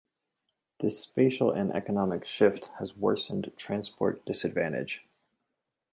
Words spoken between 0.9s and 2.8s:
spatial and economic shift